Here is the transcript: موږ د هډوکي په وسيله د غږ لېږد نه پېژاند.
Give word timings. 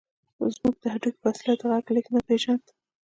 موږ 0.61 0.75
د 0.81 0.85
هډوکي 0.93 1.19
په 1.21 1.27
وسيله 1.29 1.53
د 1.59 1.61
غږ 1.71 1.85
لېږد 1.93 2.11
نه 2.15 2.21
پېژاند. 2.27 2.65